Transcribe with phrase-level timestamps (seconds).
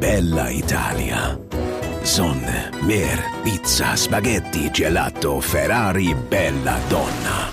[0.00, 1.38] bella Italia.
[2.02, 7.50] Sonne, Meer, Pizza, Spaghetti, Gelato, Ferrari, bella Donna.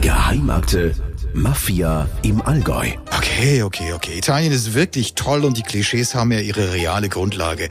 [0.00, 0.94] Geheimakte
[1.34, 2.92] Mafia im Allgäu.
[3.16, 4.18] Okay, okay, okay.
[4.18, 7.68] Italien ist wirklich toll und die Klischees haben ja ihre reale Grundlage.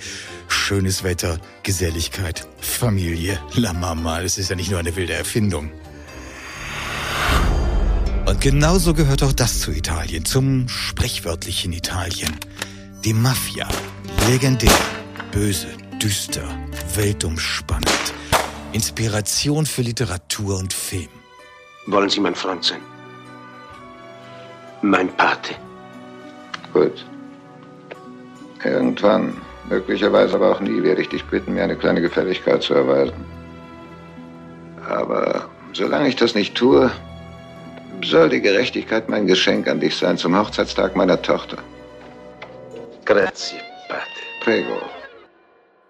[0.48, 4.22] Schönes Wetter, Geselligkeit, Familie, la Mama.
[4.22, 5.72] Das ist ja nicht nur eine wilde Erfindung.
[8.26, 12.38] Und genauso gehört auch das zu Italien, zum sprichwörtlichen Italien.
[13.06, 13.68] Die Mafia.
[14.30, 14.72] Legendär,
[15.34, 15.68] böse,
[16.02, 16.48] düster,
[16.96, 18.14] weltumspannend.
[18.72, 21.10] Inspiration für Literatur und Film.
[21.88, 22.80] Wollen Sie mein Freund sein?
[24.82, 25.54] Mein Pate.
[26.72, 27.06] Gut.
[28.64, 29.34] Irgendwann,
[29.68, 33.26] möglicherweise aber auch nie, werde ich dich bitten, mir eine kleine Gefälligkeit zu erweisen.
[34.88, 36.90] Aber solange ich das nicht tue,
[38.02, 41.58] soll die Gerechtigkeit mein Geschenk an dich sein zum Hochzeitstag meiner Tochter.
[43.14, 44.24] Grazie, Pate.
[44.42, 44.82] Prego.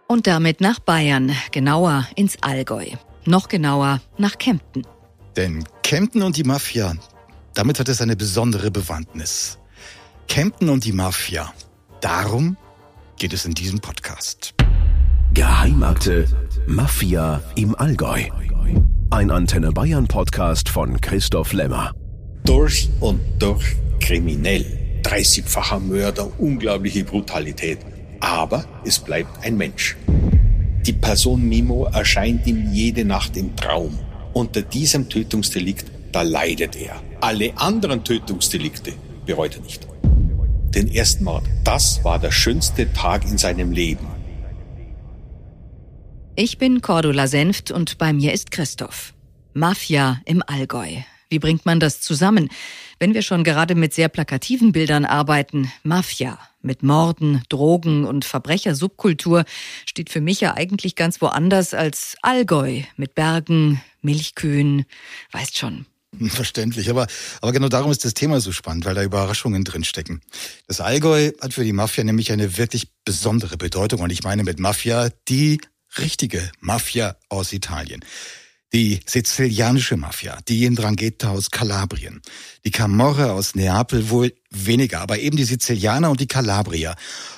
[0.08, 2.86] Und damit nach Bayern, genauer ins Allgäu.
[3.26, 4.86] Noch genauer nach Kempten.
[5.38, 6.96] Denn Kempten und die Mafia,
[7.54, 9.58] damit hat es eine besondere Bewandtnis.
[10.28, 11.54] Kempten und die Mafia.
[12.02, 12.58] Darum
[13.18, 14.54] geht es in diesem Podcast.
[15.34, 16.28] Geheimakte
[16.68, 18.26] Mafia im Allgäu.
[19.12, 21.94] Ein Antenne Bayern Podcast von Christoph Lemmer.
[22.44, 24.83] Durch und durch kriminell.
[25.04, 27.80] 30-facher Mörder, unglaubliche Brutalität.
[28.20, 29.96] Aber es bleibt ein Mensch.
[30.86, 34.00] Die Person Mimo erscheint ihm jede Nacht im Traum.
[34.34, 37.02] Unter diesem Tötungsdelikt, da leidet er.
[37.22, 38.94] Alle anderen Tötungsdelikte
[39.26, 39.88] bereut er nicht.
[40.76, 44.08] Den ersten Mord, das war der schönste Tag in seinem Leben.
[46.36, 49.14] Ich bin Cordula Senft und bei mir ist Christoph.
[49.54, 51.04] Mafia im Allgäu.
[51.34, 52.50] Wie bringt man das zusammen?
[53.00, 59.44] Wenn wir schon gerade mit sehr plakativen Bildern arbeiten, Mafia mit Morden, Drogen und Verbrechersubkultur
[59.88, 64.86] steht für mich ja eigentlich ganz woanders als Allgäu mit Bergen, Milchkühen,
[65.32, 65.88] weißt schon.
[66.28, 67.08] Verständlich, aber,
[67.42, 70.22] aber genau darum ist das Thema so spannend, weil da Überraschungen drinstecken.
[70.68, 74.60] Das Allgäu hat für die Mafia nämlich eine wirklich besondere Bedeutung und ich meine mit
[74.60, 75.60] Mafia die
[75.98, 78.06] richtige Mafia aus Italien.
[78.74, 82.24] Die sizilianische Mafia, die Ndrangheta aus Kalabrien,
[82.66, 86.96] die Camorra aus Neapel wohl weniger, aber eben die Sizilianer und die Kalabrier.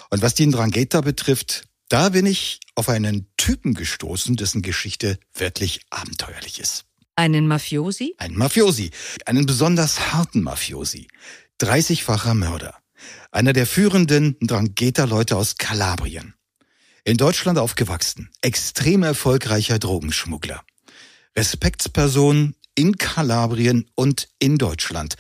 [0.10, 5.82] Und was die Ndrangheta betrifft, da bin ich auf einen Typen gestoßen, dessen Geschichte wirklich
[5.90, 6.86] abenteuerlich ist.
[7.18, 8.16] Einen Mafiosi?
[8.18, 8.92] Ein Mafiosi,
[9.26, 11.08] einen besonders harten Mafiosi.
[11.62, 12.76] 30-facher Mörder.
[13.32, 16.34] Einer der führenden Ndrangheta-Leute aus Kalabrien.
[17.04, 20.64] In Deutschland aufgewachsen, extrem erfolgreicher Drogenschmuggler.
[21.38, 25.16] Respektsperson in Kalabrien und in Deutschland.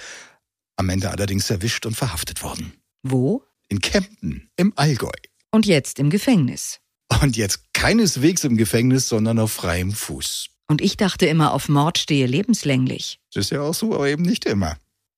[0.77, 2.73] Am Ende allerdings erwischt und verhaftet worden.
[3.03, 3.43] Wo?
[3.67, 5.11] In Kempten, im Allgäu.
[5.51, 6.79] Und jetzt im Gefängnis.
[7.21, 10.47] Und jetzt keineswegs im Gefängnis, sondern auf freiem Fuß.
[10.67, 13.19] Und ich dachte immer, auf Mord stehe lebenslänglich.
[13.33, 14.77] Das ist ja auch so, aber eben nicht immer.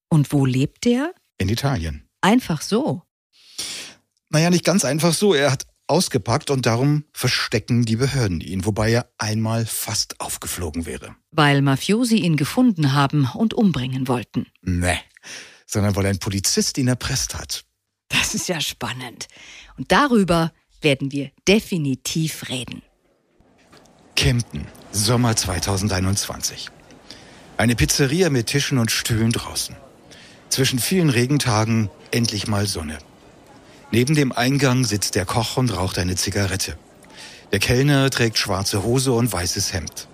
[0.09, 1.13] Und wo lebt der?
[1.37, 2.07] In Italien.
[2.21, 3.03] Einfach so.
[4.29, 5.33] Naja, nicht ganz einfach so.
[5.33, 11.15] Er hat ausgepackt und darum verstecken die Behörden ihn, wobei er einmal fast aufgeflogen wäre.
[11.31, 14.47] Weil Mafiosi ihn gefunden haben und umbringen wollten.
[14.61, 14.99] Nee,
[15.65, 17.63] sondern weil ein Polizist ihn erpresst hat.
[18.09, 19.27] Das ist ja spannend.
[19.77, 22.81] Und darüber werden wir definitiv reden.
[24.15, 26.69] Kempten, Sommer 2021.
[27.57, 29.75] Eine Pizzeria mit Tischen und Stühlen draußen.
[30.49, 32.97] Zwischen vielen Regentagen endlich mal Sonne.
[33.91, 36.77] Neben dem Eingang sitzt der Koch und raucht eine Zigarette.
[37.53, 40.09] Der Kellner trägt schwarze Hose und weißes Hemd.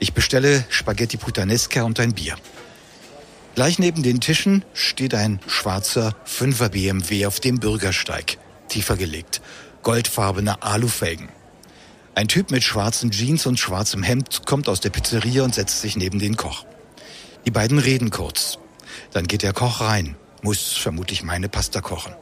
[0.00, 2.36] Ich bestelle Spaghetti Puttanesca und ein Bier.
[3.54, 8.38] Gleich neben den Tischen steht ein schwarzer 5er BMW auf dem Bürgersteig,
[8.68, 9.42] tiefer gelegt,
[9.82, 11.28] goldfarbene Alufelgen.
[12.16, 15.96] Ein Typ mit schwarzen Jeans und schwarzem Hemd kommt aus der Pizzeria und setzt sich
[15.96, 16.66] neben den Koch.
[17.46, 18.58] Die beiden reden kurz.
[19.12, 22.12] Dann geht der Koch rein, muss vermutlich meine Pasta kochen.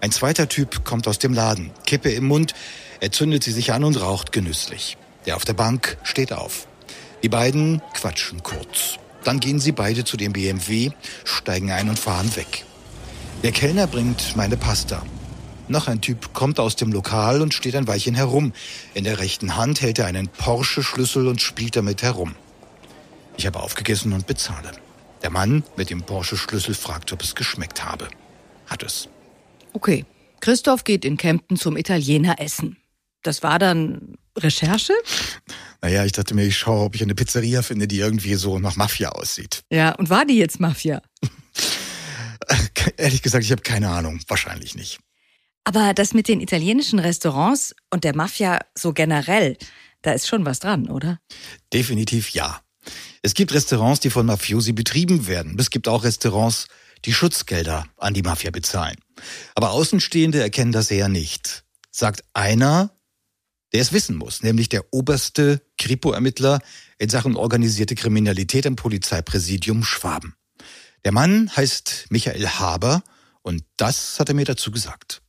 [0.00, 2.54] Ein zweiter Typ kommt aus dem Laden, Kippe im Mund,
[3.00, 4.96] er zündet sie sich an und raucht genüsslich.
[5.26, 6.68] Der auf der Bank steht auf.
[7.22, 8.98] Die beiden quatschen kurz.
[9.24, 10.90] Dann gehen sie beide zu dem BMW,
[11.24, 12.64] steigen ein und fahren weg.
[13.42, 15.02] Der Kellner bringt meine Pasta.
[15.66, 18.52] Noch ein Typ kommt aus dem Lokal und steht ein Weilchen herum.
[18.94, 22.36] In der rechten Hand hält er einen Porsche-Schlüssel und spielt damit herum.
[23.36, 24.72] Ich habe aufgegessen und bezahle.
[25.22, 28.08] Der Mann mit dem Porsche-Schlüssel fragt, ob es geschmeckt habe.
[28.66, 29.08] Hat es.
[29.72, 30.04] Okay.
[30.40, 32.76] Christoph geht in Kempten zum Italiener essen.
[33.22, 34.92] Das war dann Recherche?
[35.82, 38.76] Naja, ich dachte mir, ich schaue, ob ich eine Pizzeria finde, die irgendwie so nach
[38.76, 39.62] Mafia aussieht.
[39.70, 41.02] Ja, und war die jetzt Mafia?
[42.96, 44.20] Ehrlich gesagt, ich habe keine Ahnung.
[44.28, 45.00] Wahrscheinlich nicht.
[45.64, 49.58] Aber das mit den italienischen Restaurants und der Mafia so generell,
[50.02, 51.18] da ist schon was dran, oder?
[51.72, 52.62] Definitiv ja.
[53.22, 55.56] Es gibt Restaurants, die von Mafiosi betrieben werden.
[55.58, 56.68] Es gibt auch Restaurants,
[57.04, 58.96] die Schutzgelder an die Mafia bezahlen.
[59.54, 61.64] Aber Außenstehende erkennen das eher nicht.
[61.90, 62.90] Sagt einer,
[63.72, 66.60] der es wissen muss, nämlich der oberste Kripo-Ermittler
[66.98, 70.34] in Sachen organisierte Kriminalität im Polizeipräsidium Schwaben.
[71.04, 73.02] Der Mann heißt Michael Haber
[73.42, 75.22] und das hat er mir dazu gesagt.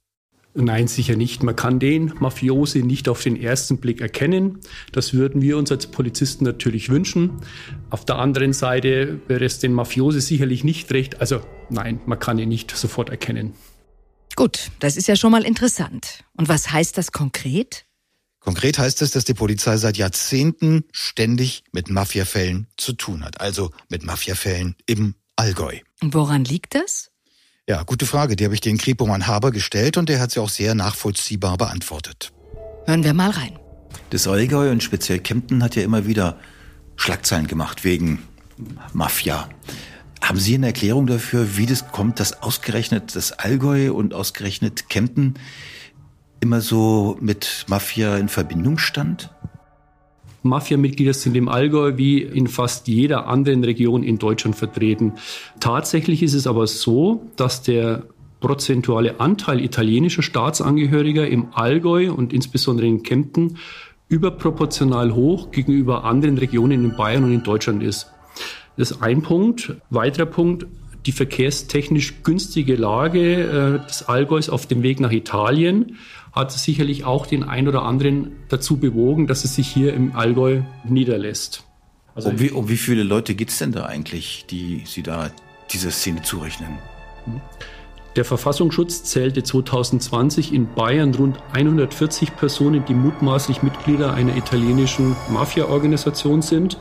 [0.55, 1.43] Nein, sicher nicht.
[1.43, 4.59] Man kann den Mafiosi nicht auf den ersten Blick erkennen.
[4.91, 7.41] Das würden wir uns als Polizisten natürlich wünschen.
[7.91, 11.21] Auf der anderen Seite wäre es den Mafiosi sicherlich nicht recht.
[11.21, 13.53] Also nein, man kann ihn nicht sofort erkennen.
[14.39, 16.23] Gut, das ist ja schon mal interessant.
[16.31, 17.85] Und was heißt das konkret?
[18.39, 23.41] Konkret heißt es, dass die Polizei seit Jahrzehnten ständig mit Mafiafällen zu tun hat.
[23.41, 25.79] Also mit Mafiafällen im Allgäu.
[26.01, 27.11] Und woran liegt das?
[27.67, 28.37] Ja, gute Frage.
[28.37, 32.31] Die habe ich den Kripomann Haber gestellt und der hat sie auch sehr nachvollziehbar beantwortet.
[32.85, 33.59] Hören wir mal rein.
[34.09, 36.39] Das Allgäu und speziell Kempten hat ja immer wieder
[36.95, 38.23] Schlagzeilen gemacht wegen
[38.93, 39.49] Mafia.
[40.29, 45.33] Haben Sie eine Erklärung dafür, wie das kommt, dass ausgerechnet das Allgäu und ausgerechnet Kempten
[46.39, 49.31] immer so mit Mafia in Verbindung stand?
[50.43, 55.13] Mafia-Mitglieder sind im Allgäu wie in fast jeder anderen Region in Deutschland vertreten.
[55.59, 58.03] Tatsächlich ist es aber so, dass der
[58.39, 63.57] prozentuale Anteil italienischer Staatsangehöriger im Allgäu und insbesondere in Kempten
[64.09, 68.11] überproportional hoch gegenüber anderen Regionen in Bayern und in Deutschland ist.
[68.79, 69.75] Das ist ein Punkt.
[69.89, 70.65] Weiterer Punkt,
[71.05, 75.97] die verkehrstechnisch günstige Lage äh, des Allgäus auf dem Weg nach Italien
[76.31, 80.61] hat sicherlich auch den ein oder anderen dazu bewogen, dass es sich hier im Allgäu
[80.85, 81.65] niederlässt.
[82.15, 85.29] Also um, wie, um wie viele Leute geht es denn da eigentlich, die Sie da
[85.71, 86.77] dieser Szene zurechnen?
[88.15, 96.41] Der Verfassungsschutz zählte 2020 in Bayern rund 140 Personen, die mutmaßlich Mitglieder einer italienischen Mafia-Organisation
[96.41, 96.77] sind.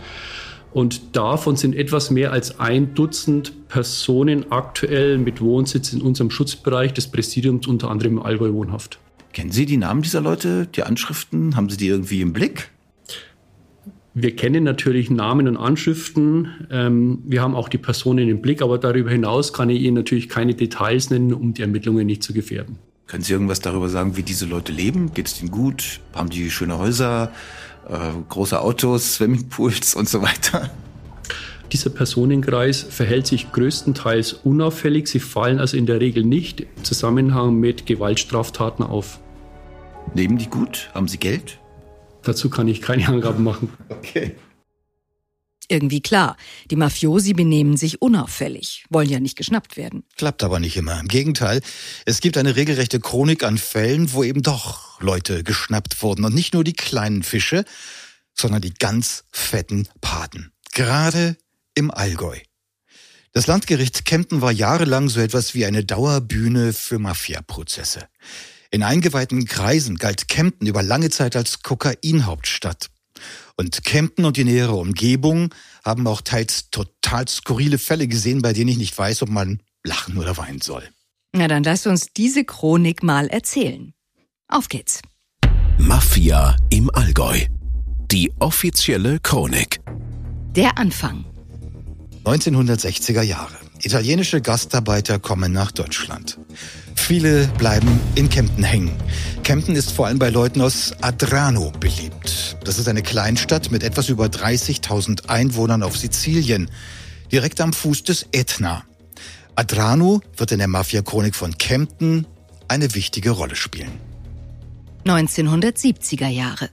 [0.73, 6.93] Und davon sind etwas mehr als ein Dutzend Personen aktuell mit Wohnsitz in unserem Schutzbereich
[6.93, 8.99] des Präsidiums, unter anderem im Allgäu wohnhaft.
[9.33, 11.57] Kennen Sie die Namen dieser Leute, die Anschriften?
[11.57, 12.71] Haben Sie die irgendwie im Blick?
[14.15, 16.49] Wir kennen natürlich Namen und Anschriften.
[16.71, 20.29] Ähm, wir haben auch die Personen im Blick, aber darüber hinaus kann ich Ihnen natürlich
[20.29, 22.79] keine Details nennen, um die Ermittlungen nicht zu gefährden.
[23.07, 25.15] Können Sie irgendwas darüber sagen, wie diese Leute leben?
[25.15, 26.01] Geht es ihnen gut?
[26.15, 27.33] Haben die schöne Häuser,
[28.29, 30.71] große Autos, Swimmingpools und so weiter?
[31.73, 35.09] Dieser Personenkreis verhält sich größtenteils unauffällig.
[35.09, 39.21] Sie fallen also in der Regel nicht im Zusammenhang mit Gewaltstraftaten auf.
[40.15, 40.91] Leben die gut?
[40.95, 41.59] Haben sie Geld?
[42.23, 43.71] Dazu kann ich keine Angaben machen.
[43.91, 44.35] Okay.
[45.69, 46.37] Irgendwie klar,
[46.71, 50.05] die Mafiosi benehmen sich unauffällig, wollen ja nicht geschnappt werden.
[50.17, 50.99] Klappt aber nicht immer.
[50.99, 51.61] Im Gegenteil,
[52.07, 56.25] es gibt eine regelrechte Chronik an Fällen, wo eben doch Leute geschnappt wurden.
[56.25, 57.65] Und nicht nur die kleinen Fische,
[58.35, 60.53] sondern die ganz fetten Paten.
[60.73, 61.37] Gerade
[61.75, 62.39] im Allgäu.
[63.33, 68.09] Das Landgericht Kempten war jahrelang so etwas wie eine Dauerbühne für Mafiaprozesse.
[68.71, 72.91] In eingeweihten Kreisen galt Kempten über lange Zeit als Kokainhauptstadt.
[73.57, 75.55] Und Kempten und die nähere Umgebung
[75.85, 80.17] haben auch teils total skurrile Fälle gesehen, bei denen ich nicht weiß, ob man lachen
[80.19, 80.89] oder weinen soll.
[81.33, 83.93] Na dann lass uns diese Chronik mal erzählen.
[84.49, 85.01] Auf geht's.
[85.79, 87.39] Mafia im Allgäu.
[88.11, 89.81] Die offizielle Chronik.
[90.57, 91.25] Der Anfang.
[92.25, 93.55] 1960er Jahre.
[93.83, 96.39] Italienische Gastarbeiter kommen nach Deutschland.
[97.09, 98.95] Viele bleiben in Kempten hängen.
[99.43, 102.59] Kempten ist vor allem bei Leuten aus Adrano beliebt.
[102.65, 106.71] Das ist eine Kleinstadt mit etwas über 30.000 Einwohnern auf Sizilien,
[107.33, 108.85] direkt am Fuß des Ätna.
[109.57, 112.27] Adrano wird in der Mafia-Chronik von Kempten
[112.69, 113.99] eine wichtige Rolle spielen.
[115.07, 116.69] 1970er Jahre.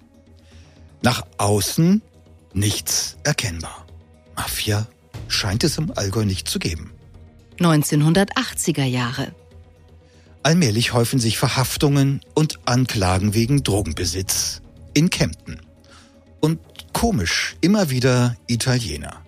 [1.01, 2.01] Nach außen
[2.53, 3.85] nichts erkennbar.
[4.35, 4.85] Mafia
[5.29, 6.91] scheint es im Allgäu nicht zu geben.
[7.61, 9.33] 1980er Jahre.
[10.45, 14.61] Allmählich häufen sich Verhaftungen und Anklagen wegen Drogenbesitz
[14.93, 15.59] in Kempten.
[16.39, 16.59] Und
[16.93, 19.25] komisch, immer wieder Italiener.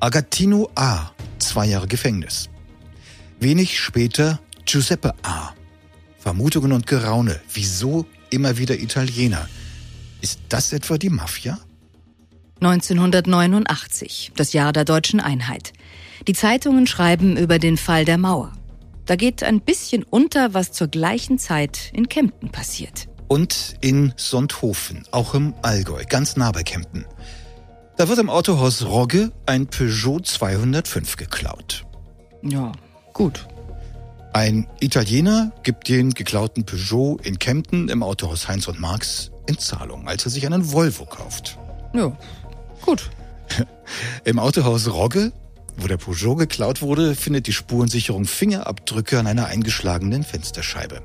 [0.00, 2.48] Agatino A., zwei Jahre Gefängnis.
[3.38, 5.54] Wenig später Giuseppe A.
[6.18, 7.40] Vermutungen und Geraune.
[7.54, 9.48] Wieso immer wieder Italiener?
[10.20, 11.60] Ist das etwa die Mafia?
[12.60, 15.72] 1989, das Jahr der deutschen Einheit.
[16.26, 18.52] Die Zeitungen schreiben über den Fall der Mauer.
[19.06, 23.08] Da geht ein bisschen unter, was zur gleichen Zeit in Kempten passiert.
[23.28, 27.04] Und in Sonthofen, auch im Allgäu, ganz nah bei Kempten.
[27.96, 31.84] Da wird im Autohaus Rogge ein Peugeot 205 geklaut.
[32.42, 32.72] Ja,
[33.12, 33.46] gut.
[34.32, 40.08] Ein Italiener gibt den geklauten Peugeot in Kempten im Autohaus Heinz und Marx in Zahlung,
[40.08, 41.58] als er sich einen Volvo kauft.
[41.92, 42.16] Ja,
[42.82, 43.10] gut.
[44.24, 45.32] Im Autohaus Rogge,
[45.82, 51.02] wo der Peugeot geklaut wurde, findet die Spurensicherung Fingerabdrücke an einer eingeschlagenen Fensterscheibe.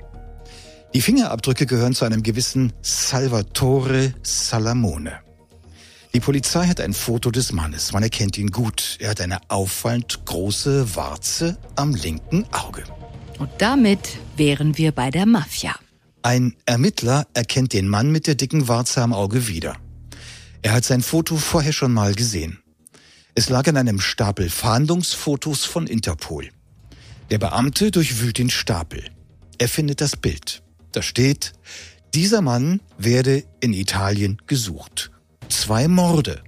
[0.94, 5.20] Die Fingerabdrücke gehören zu einem gewissen Salvatore Salamone.
[6.14, 7.92] Die Polizei hat ein Foto des Mannes.
[7.92, 8.98] Man erkennt ihn gut.
[9.02, 12.86] Er hat eine auffallend große Warze am linken Auge.
[13.38, 15.76] Und damit wären wir bei der Mafia.
[16.22, 19.76] Ein Ermittler erkennt den Mann mit der dicken Warze am Auge wieder.
[20.62, 22.60] Er hat sein Foto vorher schon mal gesehen.
[23.38, 26.52] Es lag in einem Stapel Fahndungsfotos von Interpol.
[27.30, 29.04] Der Beamte durchwühlt den Stapel.
[29.58, 30.64] Er findet das Bild.
[30.94, 31.52] Da steht,
[32.14, 35.12] dieser Mann werde in Italien gesucht.
[35.50, 36.44] Zwei Morde.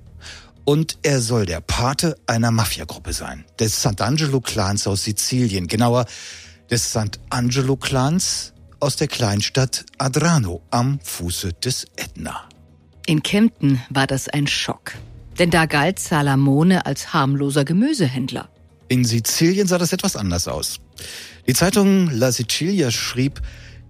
[0.63, 6.05] Und er soll der Pate einer Mafiagruppe sein, des Sant'Angelo-Clans aus Sizilien, genauer
[6.71, 12.47] des Sant'Angelo-Clans aus der Kleinstadt Adrano am Fuße des Ätna.
[13.05, 14.93] In Kempten war das ein Schock.
[15.39, 18.49] Denn da galt Salamone als harmloser Gemüsehändler.
[18.87, 20.79] In Sizilien sah das etwas anders aus.
[21.47, 23.41] Die Zeitung La Sicilia schrieb,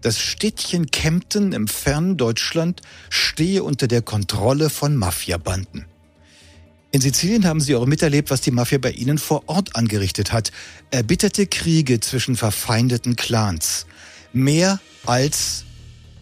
[0.02, 5.86] das Städtchen Kempten im fernen Deutschland stehe unter der Kontrolle von Mafiabanden.
[6.92, 10.52] In Sizilien haben sie auch miterlebt, was die Mafia bei ihnen vor Ort angerichtet hat.
[10.92, 13.86] Erbitterte Kriege zwischen verfeindeten Clans.
[14.34, 15.66] Mehr als,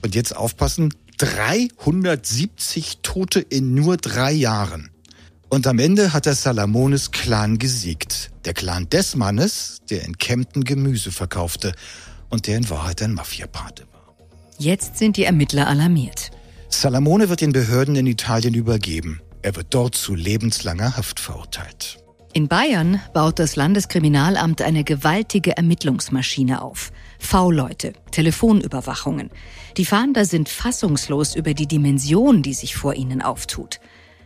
[0.01, 4.89] und jetzt aufpassen, 370 Tote in nur drei Jahren.
[5.55, 8.29] Und am Ende hat der Salamones Clan gesiegt.
[8.43, 11.71] Der Clan des Mannes, der in Kempten Gemüse verkaufte
[12.29, 14.17] und der in Wahrheit ein Mafiapate war.
[14.57, 16.31] Jetzt sind die Ermittler alarmiert.
[16.67, 19.21] Salamone wird den Behörden in Italien übergeben.
[19.43, 21.99] Er wird dort zu lebenslanger Haft verurteilt.
[22.33, 26.91] In Bayern baut das Landeskriminalamt eine gewaltige Ermittlungsmaschine auf.
[27.19, 29.29] V-Leute, Telefonüberwachungen.
[29.77, 33.79] Die Fahnder sind fassungslos über die Dimension, die sich vor ihnen auftut.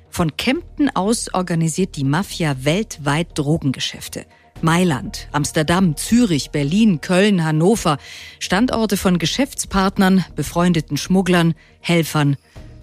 [0.10, 4.26] Von Kempten aus organisiert die Mafia weltweit Drogengeschäfte.
[4.62, 7.98] Mailand, Amsterdam, Zürich, Berlin, Köln, Hannover,
[8.40, 12.36] Standorte von Geschäftspartnern, befreundeten Schmugglern, Helfern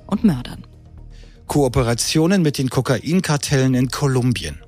[0.07, 0.65] und Mördern.
[1.47, 4.59] Kooperationen mit den Kokainkartellen in Kolumbien.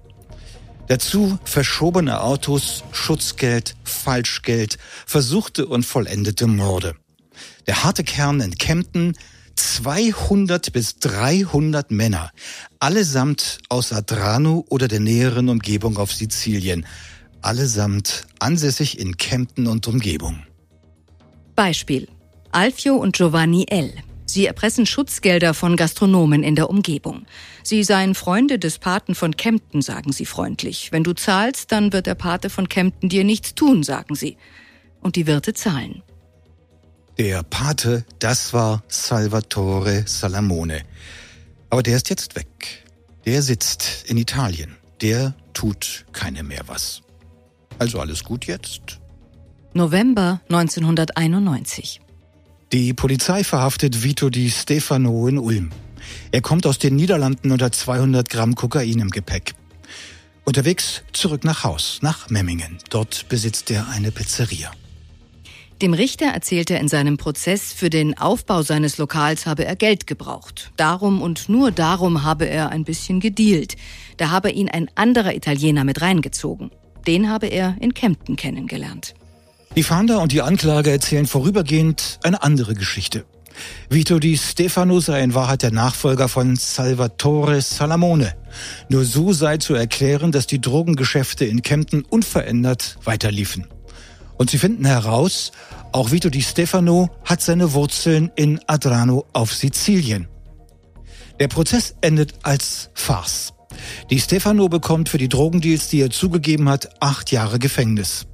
[0.89, 6.95] Dazu verschobene Autos, Schutzgeld, Falschgeld, versuchte und vollendete Morde.
[7.67, 9.15] Der harte Kern in Kempten
[9.59, 12.31] 200 bis 300 Männer,
[12.79, 16.87] allesamt aus Adrano oder der näheren Umgebung auf Sizilien,
[17.43, 20.45] allesamt ansässig in Kempten und Umgebung.
[21.57, 22.09] Beispiel.
[22.53, 23.93] Alfio und Giovanni L.
[24.27, 27.27] Sie erpressen Schutzgelder von Gastronomen in der Umgebung.
[27.65, 30.93] Sie seien Freunde des Paten von Kempten, sagen sie freundlich.
[30.93, 34.37] Wenn du zahlst, dann wird der Pate von Kempten dir nichts tun, sagen sie.
[35.01, 36.03] Und die Wirte zahlen.
[37.19, 40.83] Der Pate, das war Salvatore Salamone.
[41.69, 42.85] Aber der ist jetzt weg.
[43.27, 44.77] Der sitzt in Italien.
[45.01, 47.03] Der tut keine mehr was.
[47.79, 49.01] Also alles gut jetzt?
[49.75, 52.01] November 1991.
[52.73, 55.71] Die Polizei verhaftet Vito Di Stefano in Ulm.
[56.31, 59.55] Er kommt aus den Niederlanden unter 200 Gramm Kokain im Gepäck.
[60.45, 62.79] Unterwegs zurück nach Haus, nach Memmingen.
[62.91, 64.71] Dort besitzt er eine Pizzeria.
[65.81, 70.09] Dem Richter erzählt er in seinem Prozess, für den Aufbau seines Lokals habe er Geld
[70.09, 70.73] gebraucht.
[70.77, 73.77] Darum und nur darum habe er ein bisschen gedealt.
[74.17, 76.73] Da habe ihn ein anderer Italiener mit reingezogen.
[77.07, 79.15] Den habe er in Kempten kennengelernt.
[79.77, 83.25] Die Fahnder und die Anklage erzählen vorübergehend eine andere Geschichte.
[83.89, 88.35] Vito di Stefano sei in Wahrheit der Nachfolger von Salvatore Salamone.
[88.89, 93.67] Nur so sei zu erklären, dass die Drogengeschäfte in Kempten unverändert weiterliefen.
[94.39, 95.53] Und sie finden heraus,
[95.93, 100.29] auch Vito di Stefano hat seine Wurzeln in Adrano auf Sizilien.
[101.41, 103.53] Der Prozess endet als Farce.
[104.11, 108.27] Di Stefano bekommt für die Drogendeals, die er zugegeben hat, acht Jahre Gefängnis.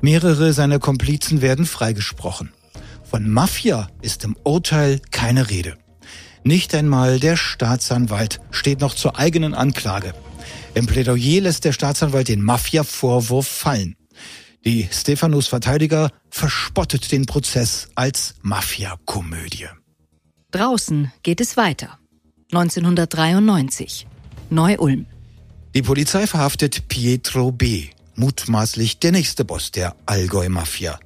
[0.00, 2.52] Mehrere seiner Komplizen werden freigesprochen.
[3.08, 5.76] Von Mafia ist im Urteil keine Rede.
[6.44, 10.14] Nicht einmal der Staatsanwalt steht noch zur eigenen Anklage.
[10.74, 13.96] Im Plädoyer lässt der Staatsanwalt den Mafia-Vorwurf fallen.
[14.64, 19.66] Die Stephanos Verteidiger verspottet den Prozess als Mafia-Komödie.
[20.52, 21.98] Draußen geht es weiter.
[22.52, 24.06] 1993.
[24.50, 25.06] Neu-Ulm.
[25.74, 31.00] Die Polizei verhaftet Pietro B., mutmaßlich der nächste Boss der Allgäu-Mafia.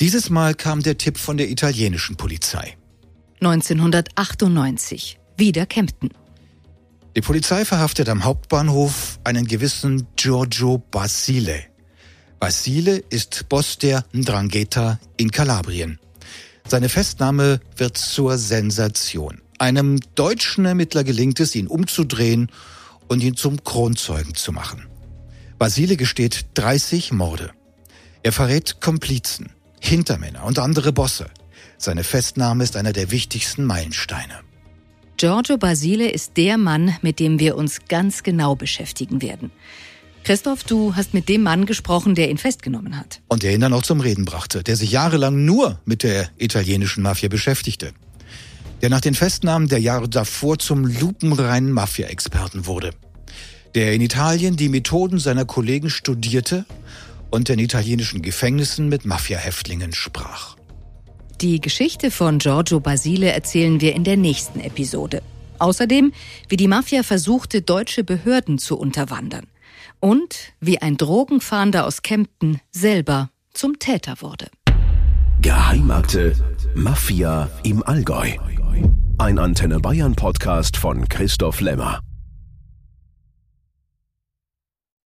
[0.00, 2.76] Dieses Mal kam der Tipp von der italienischen Polizei.
[3.40, 5.18] 1998.
[5.36, 6.10] Wieder Kempten.
[7.14, 11.69] Die Polizei verhaftet am Hauptbahnhof einen gewissen Giorgio Basile.
[12.40, 15.98] Basile ist Boss der Ndrangheta in Kalabrien.
[16.66, 19.42] Seine Festnahme wird zur Sensation.
[19.58, 22.50] Einem deutschen Ermittler gelingt es, ihn umzudrehen
[23.08, 24.86] und ihn zum Kronzeugen zu machen.
[25.58, 27.50] Basile gesteht 30 Morde.
[28.22, 31.26] Er verrät Komplizen, Hintermänner und andere Bosse.
[31.76, 34.40] Seine Festnahme ist einer der wichtigsten Meilensteine.
[35.18, 39.50] Giorgio Basile ist der Mann, mit dem wir uns ganz genau beschäftigen werden.
[40.30, 43.20] Christoph, du hast mit dem Mann gesprochen, der ihn festgenommen hat.
[43.26, 47.02] Und der ihn dann auch zum Reden brachte, der sich jahrelang nur mit der italienischen
[47.02, 47.90] Mafia beschäftigte.
[48.80, 52.92] Der nach den Festnahmen der Jahre davor zum lupenreinen Mafia-Experten wurde.
[53.74, 56.64] Der in Italien die Methoden seiner Kollegen studierte
[57.32, 60.54] und in italienischen Gefängnissen mit Mafia-Häftlingen sprach.
[61.40, 65.22] Die Geschichte von Giorgio Basile erzählen wir in der nächsten Episode.
[65.58, 66.12] Außerdem,
[66.48, 69.48] wie die Mafia versuchte, deutsche Behörden zu unterwandern
[70.00, 74.48] und wie ein Drogenfahnder aus Kempten selber zum Täter wurde.
[75.42, 76.34] Geheimakte
[76.74, 78.32] Mafia im Allgäu.
[79.18, 82.00] Ein Antenne Bayern Podcast von Christoph Lemmer.